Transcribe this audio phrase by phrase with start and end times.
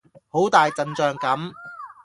[0.29, 1.51] 好大陣仗噉